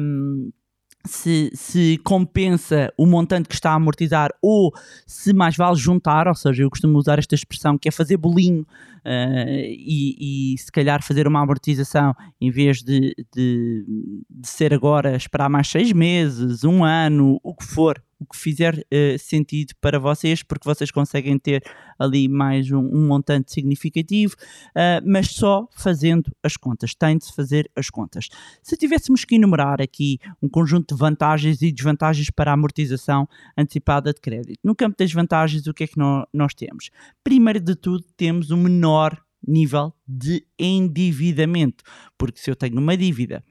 um, 0.00 0.52
se, 1.06 1.50
se, 1.54 1.98
compensa 2.04 2.92
o 2.94 3.06
montante 3.06 3.48
que 3.48 3.54
está 3.54 3.70
a 3.70 3.74
amortizar 3.74 4.30
ou 4.42 4.70
se 5.06 5.32
mais 5.32 5.56
vale 5.56 5.76
juntar, 5.76 6.28
ou 6.28 6.34
seja, 6.34 6.62
eu 6.62 6.68
costumo 6.68 6.98
usar 6.98 7.18
esta 7.18 7.34
expressão 7.34 7.78
que 7.78 7.88
é 7.88 7.90
fazer 7.90 8.18
bolinho 8.18 8.66
uh, 9.06 9.64
e, 9.66 10.52
e, 10.52 10.58
se 10.58 10.70
calhar 10.70 11.02
fazer 11.02 11.26
uma 11.26 11.40
amortização 11.40 12.14
em 12.38 12.50
vez 12.50 12.82
de, 12.82 13.14
de, 13.34 14.22
de 14.28 14.46
ser 14.46 14.74
agora 14.74 15.16
esperar 15.16 15.48
mais 15.48 15.68
seis 15.68 15.90
meses, 15.90 16.64
um 16.64 16.84
ano, 16.84 17.40
o 17.42 17.54
que 17.54 17.64
for, 17.64 18.02
o 18.20 18.26
que 18.26 18.36
fizer 18.36 18.78
uh, 18.78 19.18
sentido 19.18 19.72
para 19.80 19.98
vocês, 19.98 20.42
porque 20.42 20.68
vocês 20.68 20.90
conseguem 20.90 21.38
ter 21.38 21.62
ali 21.98 22.28
mais 22.28 22.70
um, 22.70 22.78
um 22.78 23.06
montante 23.06 23.50
significativo, 23.52 24.34
uh, 24.34 25.02
mas 25.04 25.28
só 25.28 25.66
fazendo 25.72 26.30
as 26.42 26.56
contas. 26.56 26.94
Tem 26.94 27.16
de 27.16 27.32
fazer 27.32 27.70
as 27.74 27.88
contas. 27.88 28.28
Se 28.62 28.76
tivéssemos 28.76 29.24
que 29.24 29.36
enumerar 29.36 29.80
aqui 29.80 30.18
um 30.42 30.48
conjunto 30.48 30.94
de 30.94 30.98
vantagens 30.98 31.62
e 31.62 31.72
desvantagens 31.72 32.30
para 32.30 32.50
a 32.50 32.54
amortização 32.54 33.26
antecipada 33.56 34.12
de 34.12 34.20
crédito, 34.20 34.60
no 34.62 34.76
campo 34.76 34.96
das 34.98 35.12
vantagens, 35.12 35.66
o 35.66 35.72
que 35.72 35.84
é 35.84 35.86
que 35.86 35.98
nós, 35.98 36.26
nós 36.32 36.54
temos? 36.54 36.90
Primeiro 37.24 37.58
de 37.58 37.74
tudo, 37.74 38.04
temos 38.16 38.50
um 38.50 38.58
menor 38.58 39.20
nível 39.46 39.94
de 40.06 40.44
endividamento, 40.58 41.82
porque 42.18 42.38
se 42.38 42.50
eu 42.50 42.56
tenho 42.56 42.78
uma 42.78 42.96
dívida 42.96 43.42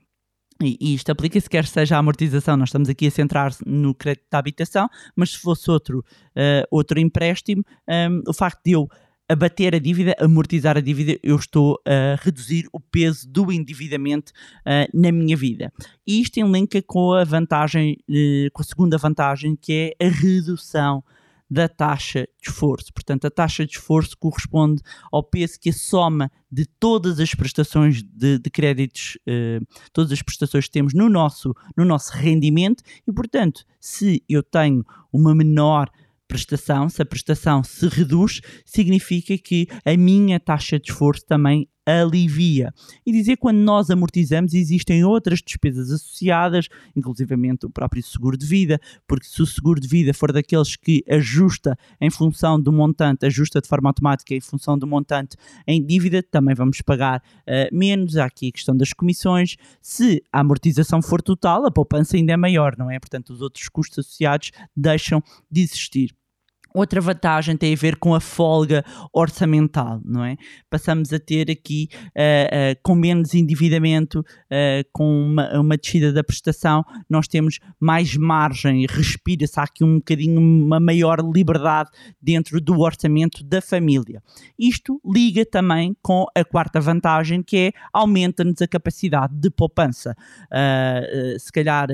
e, 0.62 0.94
isto 0.94 1.10
aplica-se 1.12 1.50
quer 1.50 1.66
seja 1.66 1.96
a 1.96 2.00
amortização, 2.00 2.58
nós 2.58 2.70
estamos 2.70 2.90
aqui 2.90 3.08
a 3.08 3.12
centrar 3.12 3.56
no 3.66 3.96
crédito 3.96 4.26
de 4.30 4.38
habitação, 4.38 4.90
mas 5.16 5.32
se 5.32 5.38
fosse 5.40 5.72
outro, 5.72 6.00
uh, 6.00 6.68
outro 6.70 7.00
empréstimo, 7.00 7.64
um, 7.88 7.94
ehm, 7.94 8.22
o 8.28 8.34
facto 8.34 8.62
de 8.66 8.72
eu 8.74 8.90
abater 9.30 9.76
a 9.76 9.80
dívida, 9.80 10.16
amortizar 10.20 10.76
a 10.76 10.82
dívida, 10.82 11.18
eu 11.22 11.36
estou 11.36 11.80
a 11.86 12.20
reduzir 12.22 12.68
o 12.74 12.80
peso 12.80 13.30
do 13.30 13.52
endividamento 13.52 14.32
uh, 14.66 14.90
na 14.92 15.12
minha 15.12 15.38
vida. 15.38 15.72
E 16.06 16.20
isto 16.20 16.40
enlinka 16.40 16.82
com 16.82 17.14
a 17.14 17.24
vantagem, 17.24 17.98
uh, 18.10 18.52
com 18.52 18.62
a 18.62 18.66
segunda 18.66 18.98
vantagem, 18.98 19.56
que 19.56 19.96
é 20.00 20.06
a 20.06 20.10
redução 20.10 21.04
da 21.50 21.68
taxa 21.68 22.28
de 22.42 22.50
esforço. 22.50 22.94
Portanto, 22.94 23.26
a 23.26 23.32
taxa 23.32 23.66
de 23.66 23.74
esforço 23.74 24.16
corresponde 24.18 24.82
ao 25.12 25.24
peso 25.24 25.60
que 25.60 25.70
a 25.70 25.74
soma 25.74 26.32
de 26.52 26.66
todas 26.66 27.20
as 27.20 27.34
prestações 27.34 28.04
de, 28.04 28.38
de 28.38 28.50
créditos, 28.50 29.18
eh, 29.28 29.60
todas 29.92 30.12
as 30.12 30.22
prestações 30.22 30.66
que 30.66 30.72
temos 30.72 30.94
no 30.94 31.10
nosso, 31.10 31.56
no 31.76 31.86
nosso 31.86 32.14
rendimento, 32.14 32.84
e 33.08 33.12
portanto, 33.12 33.64
se 33.80 34.24
eu 34.30 34.44
tenho 34.44 34.84
uma 35.12 35.34
menor 35.34 35.90
prestação, 36.28 36.88
se 36.90 37.02
a 37.02 37.06
prestação 37.06 37.64
se 37.64 37.88
reduz, 37.88 38.42
significa 38.64 39.36
que 39.38 39.68
a 39.84 39.98
minha 39.98 40.40
taxa 40.40 40.80
de 40.80 40.92
esforço 40.92 41.26
também 41.26 41.68
alivia. 41.90 42.74
E 43.06 43.12
dizer 43.12 43.38
quando 43.38 43.58
nós 43.58 43.90
amortizamos 43.90 44.54
existem 44.54 45.04
outras 45.04 45.42
despesas 45.42 45.92
associadas, 45.92 46.68
inclusivamente 46.96 47.66
o 47.66 47.70
próprio 47.70 48.04
seguro 48.04 48.38
de 48.38 48.46
vida, 48.46 48.80
porque 49.08 49.26
se 49.26 49.42
o 49.42 49.46
seguro 49.46 49.80
de 49.80 49.88
vida 49.88 50.14
for 50.14 50.32
daqueles 50.32 50.76
que 50.76 51.04
ajusta 51.10 51.78
em 52.00 52.10
função 52.10 52.60
do 52.60 52.72
montante, 52.72 53.26
ajusta 53.26 53.62
de 53.62 53.68
forma 53.68 53.90
automática 53.90 54.34
em 54.34 54.42
função 54.42 54.78
do 54.78 54.88
montante 54.88 55.36
em 55.68 55.84
dívida, 55.84 56.22
também 56.24 56.56
vamos 56.56 56.82
pagar 56.82 57.22
uh, 57.42 57.76
menos. 57.76 58.18
Há 58.18 58.26
aqui 58.26 58.50
a 58.50 58.52
questão 58.52 58.76
das 58.76 58.94
comissões. 58.94 59.56
Se 59.82 60.22
a 60.32 60.42
amortização 60.42 61.02
for 61.02 61.22
total, 61.22 61.66
a 61.66 61.72
poupança 61.72 62.18
ainda 62.18 62.34
é 62.34 62.38
maior, 62.38 62.76
não 62.78 62.90
é? 62.90 63.00
Portanto, 63.00 63.32
os 63.32 63.42
outros 63.42 63.68
custos 63.70 64.00
associados 64.00 64.52
deixam 64.76 65.22
de 65.50 65.62
existir. 65.62 66.19
Outra 66.74 67.02
vantagem 67.02 67.58
tem 67.58 67.74
a 67.74 67.78
ver 67.78 67.96
com 67.96 68.14
a 68.14 68.20
folga 68.20 68.84
orçamental, 69.12 70.00
não 70.06 70.24
é? 70.24 70.38
Passamos 70.70 71.12
a 71.12 71.20
ter 71.20 71.50
aqui, 71.50 71.90
uh, 71.94 72.74
uh, 72.74 72.80
com 72.84 72.96
menos 72.96 73.34
endividamento, 73.34 74.20
uh, 74.20 74.88
com 74.94 75.26
uma, 75.26 75.60
uma 75.60 75.78
descida 75.78 76.14
da 76.14 76.24
prestação, 76.24 76.84
nós 77.10 77.28
temos 77.28 77.60
mais 77.80 78.16
margem, 78.16 78.86
respira-se 78.88 79.60
aqui 79.60 79.84
um 79.84 79.98
bocadinho 79.98 80.40
uma 80.40 80.80
maior 80.80 81.20
liberdade 81.20 81.90
dentro 82.22 82.62
do 82.62 82.80
orçamento 82.80 83.44
da 83.44 83.62
família. 83.62 84.22
Isto 84.58 85.02
liga 85.06 85.46
também 85.46 85.96
com 86.02 86.26
a 86.36 86.44
quarta 86.44 86.80
vantagem, 86.80 87.42
que 87.42 87.58
é 87.58 87.72
aumenta-nos 87.92 88.62
a 88.62 88.68
capacidade 88.68 89.34
de 89.36 89.50
poupança. 89.50 90.16
se 91.40 91.52
calhar 91.52 91.88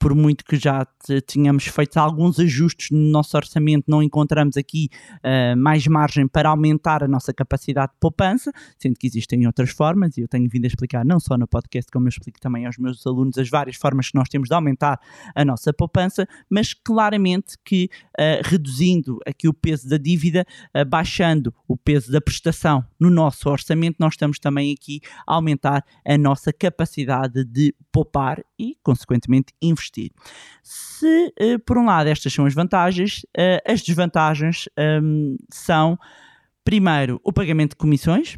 por 0.00 0.14
muito 0.14 0.46
que 0.46 0.56
já 0.56 0.86
tínhamos 1.26 1.66
feito 1.66 1.98
alguns 1.98 2.40
ajustes 2.40 2.90
no 2.90 3.10
nosso 3.10 3.36
orçamento, 3.36 3.84
não 3.86 4.02
encontramos 4.02 4.56
aqui 4.56 4.88
uh, 5.16 5.54
mais 5.58 5.86
margem 5.86 6.26
para 6.26 6.48
aumentar 6.48 7.04
a 7.04 7.08
nossa 7.08 7.34
capacidade 7.34 7.92
de 7.92 7.98
poupança, 8.00 8.50
sendo 8.78 8.94
que 8.98 9.06
existem 9.06 9.46
outras 9.46 9.68
formas, 9.70 10.16
e 10.16 10.22
eu 10.22 10.28
tenho 10.28 10.48
vindo 10.48 10.64
a 10.64 10.68
explicar 10.68 11.04
não 11.04 11.20
só 11.20 11.36
no 11.36 11.46
podcast, 11.46 11.92
como 11.92 12.06
eu 12.06 12.08
explico 12.08 12.40
também 12.40 12.64
aos 12.64 12.78
meus 12.78 13.06
alunos 13.06 13.36
as 13.36 13.50
várias 13.50 13.76
formas 13.76 14.10
que 14.10 14.14
nós 14.14 14.28
temos 14.30 14.48
de 14.48 14.54
aumentar 14.54 14.98
a 15.34 15.44
nossa 15.44 15.70
poupança, 15.70 16.26
mas 16.48 16.72
claramente 16.72 17.56
que 17.62 17.90
uh, 18.18 18.40
reduzindo 18.42 19.18
aqui 19.26 19.48
o 19.48 19.52
peso 19.52 19.86
da 19.86 19.98
dívida, 19.98 20.46
uh, 20.74 20.82
baixando 20.82 21.54
o 21.68 21.76
peso 21.76 22.10
da 22.10 22.22
prestação 22.22 22.82
no 22.98 23.10
nosso 23.10 23.50
orçamento, 23.50 23.96
nós 23.98 24.14
estamos 24.14 24.38
também 24.38 24.72
aqui 24.72 25.00
a 25.26 25.34
aumentar 25.34 25.84
a 26.06 26.16
nossa 26.16 26.54
capacidade 26.54 27.44
de 27.44 27.74
poupar 27.92 28.42
e, 28.58 28.76
consequentemente, 28.82 29.52
investir. 29.60 29.89
Se, 30.62 31.32
uh, 31.40 31.58
por 31.64 31.78
um 31.78 31.84
lado, 31.84 32.08
estas 32.08 32.32
são 32.32 32.46
as 32.46 32.54
vantagens, 32.54 33.22
uh, 33.36 33.60
as 33.66 33.82
desvantagens 33.82 34.68
um, 35.02 35.36
são, 35.50 35.98
primeiro, 36.64 37.20
o 37.24 37.32
pagamento 37.32 37.70
de 37.70 37.76
comissões, 37.76 38.36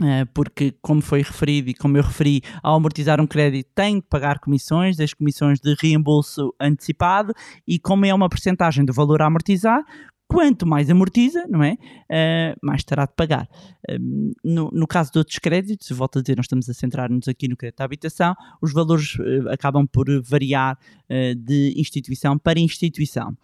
uh, 0.00 0.26
porque, 0.34 0.74
como 0.82 1.00
foi 1.00 1.22
referido 1.22 1.70
e 1.70 1.74
como 1.74 1.96
eu 1.96 2.02
referi, 2.02 2.42
ao 2.62 2.76
amortizar 2.76 3.20
um 3.20 3.26
crédito 3.26 3.70
tem 3.74 3.96
de 3.96 4.06
pagar 4.06 4.38
comissões, 4.38 4.98
as 4.98 5.14
comissões 5.14 5.60
de 5.60 5.74
reembolso 5.80 6.54
antecipado, 6.60 7.32
e 7.66 7.78
como 7.78 8.06
é 8.06 8.14
uma 8.14 8.28
porcentagem 8.28 8.84
do 8.84 8.92
valor 8.92 9.22
a 9.22 9.26
amortizar, 9.26 9.84
quanto 10.30 10.64
mais 10.64 10.88
amortiza, 10.88 11.44
não 11.48 11.60
é? 11.60 11.72
Uh, 11.72 12.56
mais 12.62 12.84
terá 12.84 13.04
de 13.04 13.12
pagar. 13.16 13.48
Uh, 13.90 14.32
no, 14.44 14.70
no, 14.72 14.86
caso 14.86 15.10
de 15.10 15.18
outros 15.18 15.40
créditos, 15.40 15.90
volto 15.90 16.20
a 16.20 16.22
dizer, 16.22 16.36
nós 16.36 16.44
estamos 16.44 16.70
a 16.70 16.72
centrar-nos 16.72 17.26
aqui 17.26 17.48
no 17.48 17.56
crédito 17.56 17.80
à 17.80 17.84
habitação, 17.84 18.36
os 18.62 18.72
valores 18.72 19.16
uh, 19.16 19.48
acabam 19.50 19.86
por 19.86 20.06
variar 20.22 20.78
de 21.36 21.74
instituição 21.76 22.38
para 22.38 22.60
instituição. 22.60 23.36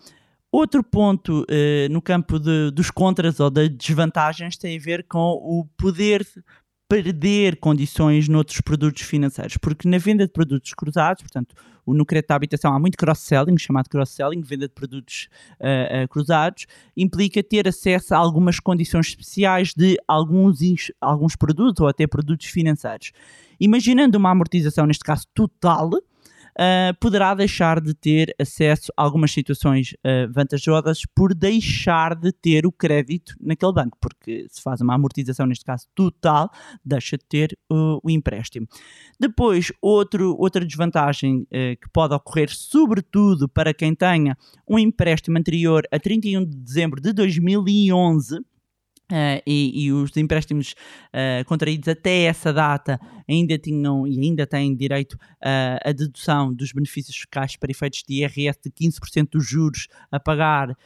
Outro 0.53 0.85
ponto 0.85 1.45
no 1.91 2.01
campo 2.01 2.39
de, 2.39 2.71
dos 2.71 2.93
contras 2.93 3.41
ou 3.41 3.51
das 3.51 3.69
desvantagens 3.69 4.57
tem 4.57 4.77
a 4.77 4.81
ver 4.81 5.05
com 5.09 5.33
o 5.33 5.67
poder 5.77 6.25
perder 6.89 7.57
condições 7.57 8.29
noutros 8.29 8.61
produtos 8.61 9.03
financeiros, 9.03 9.57
porque 9.57 9.89
na 9.89 9.99
venda 9.99 10.27
de 10.27 10.33
produtos 10.33 10.73
cruzados, 10.73 11.23
portanto, 11.23 11.55
no 11.87 12.05
crédito 12.05 12.31
à 12.31 12.35
habitação 12.35 12.73
há 12.75 12.79
muito 12.79 12.97
cross-selling, 12.97 13.59
chamado 13.59 13.89
cross-selling, 13.89 14.41
venda 14.41 14.69
de 14.69 14.75
produtos 14.75 15.29
uh, 15.61 16.05
uh, 16.05 16.09
cruzados, 16.09 16.67
implica 16.97 17.43
ter 17.43 17.67
acesso 17.69 18.15
a 18.15 18.19
algumas 18.19 18.61
condições 18.61 19.09
especiais 19.09 19.73
de 19.77 19.97
alguns, 20.07 20.59
alguns 21.01 21.37
produtos 21.37 21.81
ou 21.81 21.89
até 21.89 22.07
produtos 22.07 22.47
financeiros. 22.47 23.13
Imaginando 23.59 24.19
uma 24.19 24.31
amortização, 24.31 24.87
neste 24.87 25.05
caso 25.05 25.27
total, 25.35 25.91
uh, 26.57 26.97
poderá 26.99 27.35
deixar 27.35 27.81
de 27.81 27.95
ter 27.95 28.35
acesso 28.41 28.93
a 28.97 29.03
algumas 29.03 29.31
situações 29.31 29.93
uh, 29.93 30.33
vantajosas 30.33 31.03
por 31.15 31.35
deixar 31.35 32.15
de 32.15 32.33
ter 32.33 32.67
o 32.67 32.73
crédito 32.73 33.35
naquele 33.41 33.73
banco, 33.73 33.97
porque 34.01 34.47
se 34.49 34.63
faz 34.63 34.81
uma 34.81 34.95
amortização, 34.95 35.47
neste 35.47 35.65
caso 35.65 35.87
total, 35.95 36.51
deixa 36.85 37.17
de 37.17 37.25
ter 37.25 37.59
uh, 37.71 38.01
o 38.03 38.11
empréstimo. 38.11 38.67
Depois, 39.21 39.73
outro, 39.81 40.37
outra 40.39 40.65
desvantagem 40.65 41.47
que 41.51 41.89
pode 41.93 42.15
ocorrer, 42.15 42.51
sobretudo 42.51 43.49
para 43.49 43.73
quem 43.73 43.95
tenha 43.95 44.37
um 44.69 44.79
empréstimo 44.79 45.39
anterior 45.39 45.87
a 45.91 45.99
31 45.99 46.45
de 46.45 46.57
dezembro 46.57 47.01
de 47.01 47.13
2011 47.13 48.41
Uh, 49.07 49.39
e, 49.47 49.85
e, 49.85 49.93
os 49.93 50.17
empréstimos 50.17 50.75
uh, 51.15 51.45
contraídos 51.45 51.87
até 51.87 52.23
essa 52.23 52.53
data 52.53 52.99
ainda 53.29 53.59
tinham 53.59 54.07
e 54.07 54.21
ainda 54.21 54.47
têm 54.47 54.75
direito 54.75 55.19
à 55.41 55.93
dedução 55.93 56.53
dos 56.53 56.73
benefícios 56.73 57.17
fiscais 57.17 57.57
para 57.57 57.71
efeitos 57.71 58.03
de 58.07 58.23
IRS 58.23 58.59
de 58.63 58.71
15% 58.71 59.31
dos 59.33 59.47
juros 59.47 59.89
a 60.11 60.19
pagar 60.19 60.71
uh, 60.71 60.77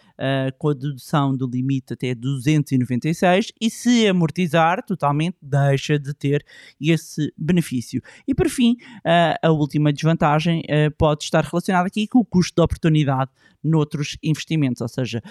com 0.58 0.68
a 0.68 0.74
dedução 0.74 1.36
do 1.36 1.46
limite 1.46 1.92
até 1.92 2.14
296 2.14 3.52
e 3.60 3.70
se 3.70 4.06
amortizar 4.06 4.84
totalmente 4.84 5.36
deixa 5.40 5.98
de 5.98 6.14
ter 6.14 6.44
esse 6.80 7.32
benefício. 7.36 8.02
E 8.26 8.34
por 8.34 8.48
fim, 8.48 8.72
uh, 8.98 9.36
a 9.42 9.50
última 9.50 9.92
desvantagem 9.92 10.60
uh, 10.60 10.90
pode 10.96 11.24
estar 11.24 11.44
relacionada 11.44 11.86
aqui 11.86 12.06
com 12.06 12.20
o 12.20 12.24
custo 12.24 12.54
de 12.56 12.62
oportunidade 12.62 13.30
noutros 13.62 14.16
investimentos, 14.22 14.80
ou 14.80 14.88
seja, 14.88 15.22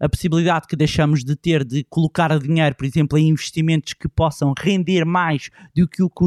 a 0.00 0.08
possibilidade 0.08 0.66
que 0.66 0.74
deixamos 0.74 1.22
de 1.22 1.36
ter 1.36 1.64
de 1.64 1.84
colocar 1.84 2.38
dinheiro, 2.38 2.74
por 2.74 2.86
exemplo, 2.86 3.18
em 3.18 3.28
investimentos 3.28 3.92
que 3.92 4.08
possam 4.08 4.54
render 4.58 5.04
mais 5.04 5.50
do 5.76 5.86
que 5.86 6.02
o 6.02 6.08
custo 6.08 6.21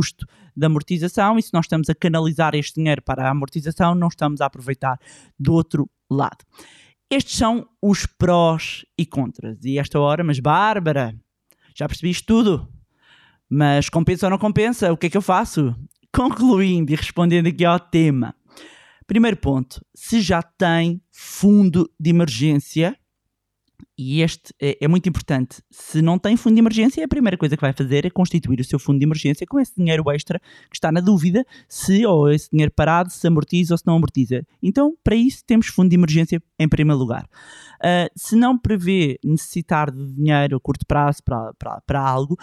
da 0.55 0.67
amortização, 0.67 1.37
e 1.37 1.41
se 1.41 1.53
nós 1.53 1.65
estamos 1.65 1.89
a 1.89 1.95
canalizar 1.95 2.55
este 2.55 2.75
dinheiro 2.75 3.01
para 3.01 3.27
a 3.27 3.31
amortização, 3.31 3.93
não 3.95 4.07
estamos 4.07 4.41
a 4.41 4.45
aproveitar 4.45 4.99
do 5.39 5.53
outro 5.53 5.89
lado. 6.09 6.45
Estes 7.09 7.37
são 7.37 7.67
os 7.81 8.05
prós 8.05 8.85
e 8.97 9.05
contras. 9.05 9.63
E 9.63 9.77
esta 9.77 9.99
hora, 9.99 10.23
mas 10.23 10.39
Bárbara, 10.39 11.15
já 11.75 11.87
percebiste 11.87 12.25
tudo? 12.25 12.67
Mas 13.49 13.89
compensa 13.89 14.25
ou 14.25 14.31
não 14.31 14.37
compensa? 14.37 14.91
O 14.91 14.97
que 14.97 15.07
é 15.07 15.09
que 15.09 15.17
eu 15.17 15.21
faço? 15.21 15.75
Concluindo 16.13 16.91
e 16.91 16.95
respondendo 16.95 17.47
aqui 17.47 17.63
ao 17.63 17.79
tema. 17.79 18.33
Primeiro 19.05 19.37
ponto, 19.37 19.85
se 19.93 20.19
já 20.19 20.41
tem 20.41 20.99
fundo 21.11 21.89
de 21.99 22.09
emergência, 22.09 22.97
e 23.97 24.21
este 24.21 24.53
é, 24.61 24.77
é, 24.81 24.87
muito 24.87 25.07
importante. 25.07 25.61
Se 25.71 26.01
não 26.01 26.19
tem 26.19 26.35
fundo 26.35 26.55
de 26.55 26.59
emergência, 26.59 27.03
a 27.03 27.07
primeira 27.07 27.37
coisa 27.37 27.55
que 27.55 27.61
vai 27.61 27.73
fazer 27.73 28.05
é 28.05 28.09
constituir 28.09 28.59
o 28.59 28.63
seu 28.63 28.77
fundo 28.77 28.99
de 28.99 29.05
emergência 29.05 29.47
com 29.47 29.59
esse 29.59 29.73
dinheiro 29.75 30.03
extra 30.11 30.39
que 30.69 30.75
está 30.75 30.91
na 30.91 30.99
dúvida 30.99 31.45
se 31.67 32.05
ou 32.05 32.29
esse 32.29 32.49
dinheiro 32.51 32.71
parado 32.71 33.09
se 33.09 33.25
amortiza 33.27 33.73
ou 33.73 33.77
se 33.77 33.87
não 33.87 33.95
amortiza. 33.95 34.45
Então, 34.61 34.95
para 35.03 35.15
isso, 35.15 35.43
temos 35.45 35.67
fundo 35.67 35.89
de 35.89 35.95
emergência 35.95 36.41
em 36.59 36.67
primeiro 36.67 36.99
lugar. 36.99 37.25
Uh, 37.77 38.09
se 38.15 38.35
não 38.35 38.57
prevê 38.57 39.17
necessitar 39.23 39.91
de 39.91 40.13
dinheiro 40.13 40.57
a 40.57 40.59
curto 40.59 40.85
prazo 40.85 41.23
para, 41.23 41.53
para, 41.53 41.81
para 41.81 41.99
algo, 42.01 42.37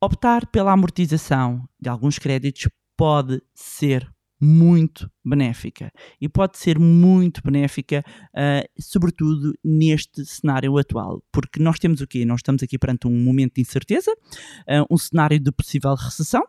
optar 0.00 0.46
pela 0.46 0.72
amortização 0.72 1.66
de 1.80 1.88
alguns 1.88 2.18
créditos 2.18 2.68
pode 2.96 3.42
ser 3.54 4.10
muito 4.40 5.10
benéfica 5.24 5.92
e 6.20 6.28
pode 6.28 6.56
ser 6.56 6.78
muito 6.78 7.42
benéfica, 7.44 8.02
uh, 8.34 8.82
sobretudo 8.82 9.52
neste 9.62 10.24
cenário 10.24 10.76
atual, 10.78 11.22
porque 11.30 11.62
nós 11.62 11.78
temos 11.78 12.00
o 12.00 12.06
quê? 12.06 12.24
Nós 12.24 12.38
estamos 12.38 12.62
aqui 12.62 12.78
perante 12.78 13.06
um 13.06 13.24
momento 13.24 13.56
de 13.56 13.60
incerteza, 13.60 14.10
uh, 14.12 14.86
um 14.90 14.96
cenário 14.96 15.38
de 15.38 15.52
possível 15.52 15.94
recessão, 15.94 16.42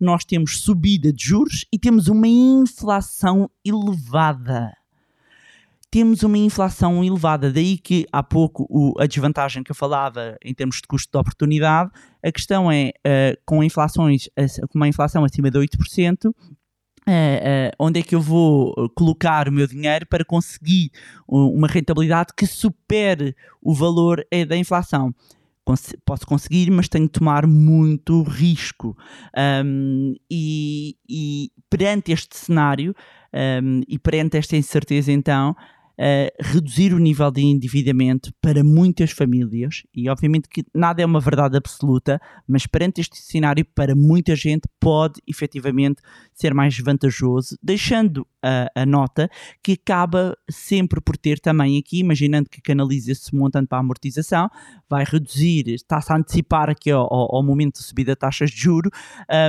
nós 0.00 0.24
temos 0.24 0.60
subida 0.60 1.12
de 1.12 1.24
juros 1.24 1.64
e 1.72 1.78
temos 1.78 2.08
uma 2.08 2.28
inflação 2.28 3.50
elevada. 3.64 4.72
Temos 5.90 6.22
uma 6.22 6.38
inflação 6.38 7.02
elevada, 7.02 7.52
daí 7.52 7.76
que 7.76 8.06
há 8.12 8.22
pouco 8.22 8.64
o, 8.70 8.94
a 9.00 9.06
desvantagem 9.06 9.64
que 9.64 9.72
eu 9.72 9.74
falava 9.74 10.36
em 10.40 10.54
termos 10.54 10.76
de 10.76 10.82
custo 10.82 11.10
de 11.10 11.18
oportunidade, 11.18 11.90
a 12.24 12.30
questão 12.30 12.70
é 12.70 12.90
uh, 12.98 13.40
com 13.44 13.64
inflações, 13.64 14.28
com 14.68 14.78
uma 14.78 14.86
inflação 14.86 15.24
acima 15.24 15.50
de 15.50 15.58
8%, 15.58 16.32
Uh, 17.10 17.12
uh, 17.12 17.72
onde 17.76 17.98
é 17.98 18.02
que 18.04 18.14
eu 18.14 18.20
vou 18.20 18.72
eh, 18.78 18.88
colocar 18.94 19.48
o 19.48 19.52
meu 19.52 19.66
dinheiro 19.66 20.06
para 20.06 20.24
conseguir 20.24 20.92
uma 21.26 21.66
rentabilidade 21.66 22.28
que 22.36 22.46
supere 22.46 23.34
o 23.60 23.74
valor 23.74 24.24
da 24.46 24.56
inflação. 24.56 25.12
Posso 26.04 26.24
conseguir, 26.24 26.70
mas 26.70 26.88
tenho 26.88 27.08
que 27.08 27.18
tomar 27.18 27.48
muito 27.48 28.22
risco. 28.22 28.96
Um, 29.64 30.14
e, 30.30 30.96
e, 31.08 31.50
perante 31.68 32.12
este 32.12 32.36
cenário 32.36 32.94
um, 33.62 33.80
e 33.88 33.98
perante 33.98 34.36
esta 34.36 34.56
incerteza, 34.56 35.10
então, 35.10 35.56
uh, 36.00 36.42
reduzir 36.42 36.94
o 36.94 36.98
nível 36.98 37.30
de 37.30 37.42
endividamento 37.42 38.32
para 38.40 38.64
muitas 38.64 39.10
famílias, 39.10 39.82
e 39.94 40.08
obviamente 40.08 40.48
que 40.48 40.64
nada 40.74 41.02
é 41.02 41.06
uma 41.06 41.20
verdade 41.20 41.56
absoluta, 41.56 42.20
mas 42.48 42.66
perante 42.66 43.02
este 43.02 43.18
cenário, 43.18 43.64
para 43.74 43.94
muita 43.94 44.34
gente, 44.34 44.66
pode 44.80 45.20
efetivamente 45.26 46.00
ser 46.32 46.54
mais 46.54 46.78
vantajoso, 46.78 47.56
deixando 47.62 48.26
a, 48.42 48.70
a 48.74 48.86
nota 48.86 49.28
que 49.62 49.72
acaba 49.72 50.36
sempre 50.50 51.00
por 51.00 51.16
ter 51.16 51.38
também 51.38 51.78
aqui, 51.78 51.98
imaginando 51.98 52.48
que 52.48 52.62
canaliza 52.62 53.12
esse 53.12 53.34
montante 53.34 53.68
para 53.68 53.78
a 53.78 53.80
amortização, 53.82 54.48
vai 54.88 55.04
reduzir, 55.04 55.68
está-se 55.68 56.10
a 56.12 56.16
antecipar 56.16 56.70
aqui 56.70 56.90
ao, 56.90 57.06
ao, 57.12 57.42
momento 57.42 57.78
de 57.78 57.84
subida 57.84 58.12
de 58.12 58.18
taxas 58.18 58.50
de 58.50 58.56
juro, 58.56 58.90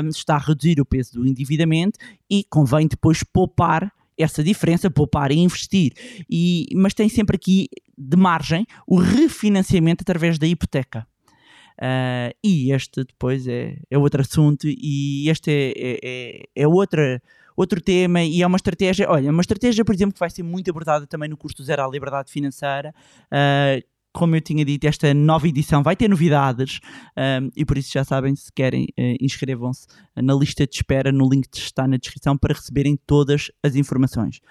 um, 0.04 0.10
está 0.10 0.36
a 0.36 0.40
reduzir 0.40 0.82
o 0.82 0.86
peso 0.86 1.14
do 1.14 1.26
endividamento 1.26 1.98
e 2.30 2.44
convém 2.44 2.88
depois 2.88 3.24
poupar 3.24 3.92
essa 4.18 4.44
diferença, 4.44 4.90
poupar 4.90 5.32
e 5.32 5.40
investir. 5.40 5.94
E, 6.30 6.68
mas 6.76 6.94
tem 6.94 7.10
sempre 7.10 7.36
aqui 7.36 7.68
de 7.98 8.18
margem 8.18 8.66
o 8.88 8.98
refinanciamento 8.98 10.04
através 10.04 10.38
da 10.38 10.48
hipoteca. 10.48 11.08
Uh, 11.82 12.30
e 12.44 12.72
este 12.72 13.04
depois 13.04 13.48
é, 13.48 13.76
é 13.90 13.98
outro 13.98 14.22
assunto 14.22 14.68
e 14.68 15.28
este 15.30 15.50
é, 15.50 15.74
é, 15.76 16.00
é, 16.04 16.44
é 16.56 16.68
outra, 16.68 17.20
outro 17.58 17.82
tema 17.82 18.22
e 18.22 18.44
é 18.44 18.46
uma 18.46 18.58
estratégia, 18.58 19.10
olha, 19.10 19.32
uma 19.32 19.42
estratégia, 19.42 19.84
por 19.84 19.96
exemplo, 19.96 20.14
que 20.14 20.20
vai 20.20 20.30
ser 20.30 20.44
muito 20.44 20.70
abordada 20.70 21.08
também 21.08 21.28
no 21.28 21.36
curso 21.36 21.64
Zero 21.64 21.84
à 21.84 21.88
Liberdade 21.88 22.32
Financeira, 22.32 22.94
uh, 23.32 23.84
como 24.14 24.36
eu 24.36 24.42
tinha 24.42 24.66
dito, 24.66 24.86
esta 24.86 25.14
nova 25.14 25.48
edição 25.48 25.82
vai 25.82 25.96
ter 25.96 26.08
novidades 26.08 26.80
um, 27.18 27.50
e 27.56 27.66
por 27.66 27.78
isso 27.78 27.92
já 27.94 28.04
sabem, 28.04 28.36
se 28.36 28.52
querem, 28.52 28.86
uh, 28.98 29.16
inscrevam-se 29.22 29.88
na 30.16 30.34
lista 30.34 30.68
de 30.68 30.76
espera 30.76 31.12
no 31.12 31.30
link 31.30 31.48
que 31.50 31.58
está 31.58 31.88
na 31.88 31.98
descrição 31.98 32.38
para 32.38 32.54
receberem 32.54 32.98
todas 33.06 33.52
as 33.64 33.76
informações. 33.76 34.42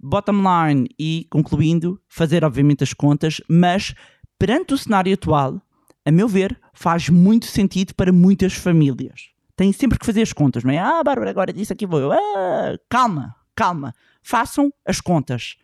Bottom 0.00 0.42
line 0.42 0.88
e 0.98 1.26
concluindo, 1.30 2.00
fazer 2.08 2.44
obviamente 2.44 2.84
as 2.84 2.92
contas, 2.92 3.40
mas 3.48 3.94
perante 4.38 4.74
o 4.74 4.78
cenário 4.78 5.12
atual, 5.12 5.60
a 6.04 6.10
meu 6.10 6.28
ver, 6.28 6.58
faz 6.72 7.08
muito 7.08 7.46
sentido 7.46 7.94
para 7.94 8.12
muitas 8.12 8.54
famílias. 8.54 9.30
Têm 9.56 9.72
sempre 9.72 9.98
que 9.98 10.06
fazer 10.06 10.22
as 10.22 10.32
contas, 10.32 10.62
não 10.62 10.72
é? 10.72 10.78
Ah, 10.78 11.02
Bárbara, 11.02 11.30
agora 11.30 11.52
disse 11.52 11.72
aqui 11.72 11.86
vou 11.86 11.98
eu. 11.98 12.12
Ah, 12.12 12.78
calma, 12.88 13.34
calma. 13.54 13.94
Façam 14.22 14.70
as 14.86 15.00
contas 15.00 15.56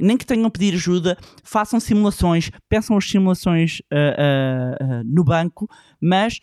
nem 0.00 0.16
que 0.16 0.26
tenham 0.26 0.46
a 0.46 0.50
pedir 0.50 0.74
ajuda, 0.74 1.16
façam 1.42 1.78
simulações, 1.78 2.50
peçam 2.68 2.96
as 2.96 3.08
simulações 3.08 3.80
uh, 3.80 3.94
uh, 3.94 5.00
uh, 5.00 5.04
no 5.04 5.24
banco, 5.24 5.68
mas 6.00 6.40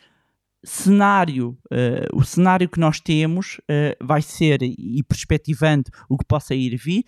cenário, 0.63 1.57
o 2.11 2.25
cenário 2.25 2.67
que 2.67 2.79
nós 2.79 2.99
temos 2.99 3.61
vai 4.01 4.21
ser, 4.21 4.61
e 4.63 5.01
perspectivando 5.07 5.89
o 6.09 6.17
que 6.17 6.25
possa 6.25 6.53
ir 6.53 6.75
vir, 6.75 7.05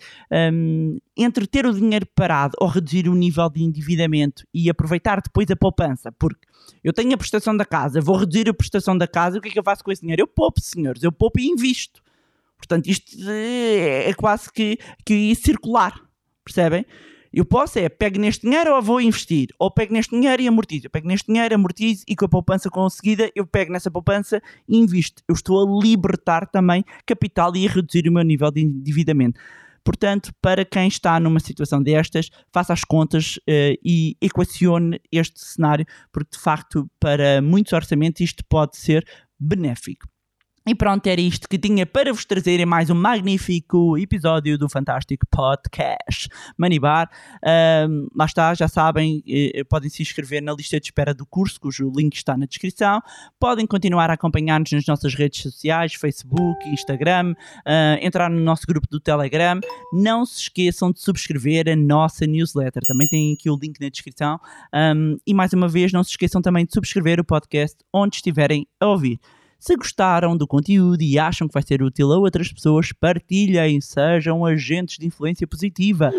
um, 0.54 0.96
entre 1.14 1.46
ter 1.46 1.66
o 1.66 1.74
dinheiro 1.74 2.06
parado 2.14 2.54
ou 2.58 2.68
reduzir 2.68 3.06
o 3.06 3.14
nível 3.14 3.50
de 3.50 3.62
endividamento 3.62 4.44
e 4.54 4.70
aproveitar 4.70 5.20
depois 5.20 5.50
a 5.50 5.56
poupança, 5.56 6.10
porque 6.12 6.46
eu 6.82 6.92
tenho 6.92 7.12
a 7.12 7.18
prestação 7.18 7.54
da 7.54 7.66
casa, 7.66 8.00
vou 8.00 8.16
reduzir 8.16 8.48
a 8.48 8.54
prestação 8.54 8.96
da 8.96 9.06
casa, 9.06 9.36
o 9.36 9.40
que 9.42 9.48
é 9.48 9.50
que 9.50 9.58
eu 9.58 9.64
faço 9.64 9.84
com 9.84 9.92
esse 9.92 10.00
dinheiro? 10.00 10.22
Eu 10.22 10.28
poupo, 10.28 10.60
senhores, 10.60 11.02
eu 11.02 11.12
poupo 11.12 11.38
e 11.38 11.46
invisto. 11.46 12.00
Portanto, 12.56 12.86
isto 12.86 13.16
é, 13.28 14.08
é 14.08 14.14
quase 14.14 14.50
que, 14.50 14.78
que 15.04 15.34
circular 15.34 16.00
percebem? 16.52 16.84
Eu 17.32 17.44
posso 17.44 17.78
é, 17.78 17.88
pego 17.88 18.18
neste 18.18 18.42
dinheiro 18.42 18.74
ou 18.74 18.82
vou 18.82 19.00
investir, 19.00 19.50
ou 19.56 19.70
pego 19.70 19.92
neste 19.92 20.16
dinheiro 20.16 20.42
e 20.42 20.48
amortizo. 20.48 20.86
Eu 20.86 20.90
pego 20.90 21.06
neste 21.06 21.28
dinheiro, 21.28 21.54
amortizo 21.54 22.02
e 22.08 22.16
com 22.16 22.24
a 22.24 22.28
poupança 22.28 22.68
conseguida 22.68 23.30
eu 23.36 23.46
pego 23.46 23.72
nessa 23.72 23.88
poupança 23.88 24.42
e 24.68 24.76
invisto. 24.76 25.22
Eu 25.28 25.34
estou 25.34 25.62
a 25.62 25.82
libertar 25.82 26.46
também 26.48 26.84
capital 27.06 27.54
e 27.54 27.68
a 27.68 27.70
reduzir 27.70 28.08
o 28.08 28.12
meu 28.12 28.24
nível 28.24 28.50
de 28.50 28.62
endividamento. 28.62 29.40
Portanto, 29.84 30.32
para 30.42 30.64
quem 30.64 30.88
está 30.88 31.18
numa 31.20 31.40
situação 31.40 31.80
destas, 31.82 32.30
faça 32.52 32.72
as 32.72 32.84
contas 32.84 33.36
uh, 33.38 33.78
e 33.84 34.16
equacione 34.20 35.00
este 35.10 35.40
cenário, 35.40 35.86
porque 36.12 36.36
de 36.36 36.42
facto, 36.42 36.90
para 36.98 37.40
muitos 37.40 37.72
orçamentos, 37.72 38.20
isto 38.20 38.44
pode 38.46 38.76
ser 38.76 39.06
benéfico. 39.38 40.06
E 40.70 40.74
pronto, 40.76 41.04
era 41.08 41.20
isto 41.20 41.48
que 41.48 41.58
tinha 41.58 41.84
para 41.84 42.12
vos 42.12 42.24
trazer 42.24 42.60
em 42.60 42.64
mais 42.64 42.90
um 42.90 42.94
magnífico 42.94 43.98
episódio 43.98 44.56
do 44.56 44.68
fantástico 44.68 45.26
podcast 45.28 46.28
Manibar. 46.56 47.10
Um, 47.88 48.06
lá 48.14 48.24
está, 48.24 48.54
já 48.54 48.68
sabem, 48.68 49.20
eh, 49.26 49.64
podem 49.64 49.90
se 49.90 50.00
inscrever 50.00 50.40
na 50.40 50.52
lista 50.52 50.78
de 50.78 50.86
espera 50.86 51.12
do 51.12 51.26
curso, 51.26 51.60
cujo 51.60 51.90
link 51.92 52.14
está 52.14 52.36
na 52.36 52.46
descrição. 52.46 53.02
Podem 53.40 53.66
continuar 53.66 54.10
a 54.10 54.12
acompanhar-nos 54.12 54.70
nas 54.70 54.86
nossas 54.86 55.12
redes 55.12 55.42
sociais, 55.42 55.94
Facebook, 55.94 56.64
Instagram, 56.68 57.32
uh, 57.32 57.98
entrar 58.00 58.30
no 58.30 58.38
nosso 58.38 58.64
grupo 58.64 58.86
do 58.88 59.00
Telegram. 59.00 59.58
Não 59.92 60.24
se 60.24 60.42
esqueçam 60.42 60.92
de 60.92 61.00
subscrever 61.00 61.68
a 61.68 61.74
nossa 61.74 62.28
newsletter, 62.28 62.84
também 62.86 63.08
tem 63.08 63.32
aqui 63.32 63.50
o 63.50 63.58
link 63.60 63.80
na 63.80 63.88
descrição. 63.88 64.38
Um, 64.72 65.16
e 65.26 65.34
mais 65.34 65.52
uma 65.52 65.66
vez, 65.66 65.90
não 65.90 66.04
se 66.04 66.10
esqueçam 66.10 66.40
também 66.40 66.64
de 66.64 66.72
subscrever 66.72 67.18
o 67.18 67.24
podcast 67.24 67.76
onde 67.92 68.14
estiverem 68.14 68.68
a 68.78 68.86
ouvir. 68.86 69.18
Se 69.60 69.76
gostaram 69.76 70.34
do 70.34 70.46
conteúdo 70.46 71.02
e 71.02 71.18
acham 71.18 71.46
que 71.46 71.52
vai 71.52 71.62
ser 71.62 71.82
útil 71.82 72.10
a 72.10 72.16
outras 72.16 72.50
pessoas, 72.50 72.92
partilhem, 72.92 73.78
sejam 73.78 74.46
agentes 74.46 74.96
de 74.98 75.06
influência 75.06 75.46
positiva. 75.46 76.10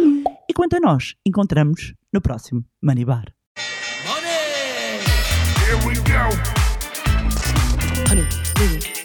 E 0.47 0.53
quanto 0.53 0.75
a 0.75 0.79
nós, 0.79 1.15
encontramos 1.25 1.95
no 2.13 2.21
próximo 2.21 2.63
Money 2.79 3.03
Bar. 3.03 3.33
Money! 4.07 5.01
Here 5.65 5.75
we 5.87 5.95
go. 5.95 6.29
Honey. 8.07 9.00